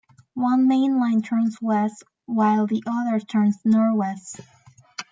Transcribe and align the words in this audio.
One 0.33 0.67
mainline 0.67 1.23
turns 1.23 1.59
west, 1.61 2.03
while 2.25 2.65
the 2.65 2.81
other 2.87 3.19
turns 3.19 3.59
northwest. 3.63 4.39